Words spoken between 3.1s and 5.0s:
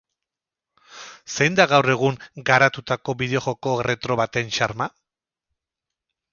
bideo-joko retro baten xarma?